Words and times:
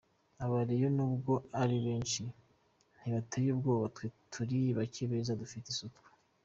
Aba 0.43 0.59
rayon 0.67 0.93
nubwo 0.97 1.33
ari 1.61 1.77
benshi 1.85 2.23
ntibateye 2.97 3.49
ubwoba, 3.51 3.85
Twe 3.95 4.07
turi 4.33 4.59
bake 4.77 5.03
beza, 5.11 5.39
bafite 5.41 5.67
isuku. 5.73 6.01